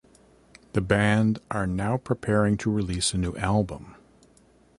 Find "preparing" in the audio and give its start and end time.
1.95-2.57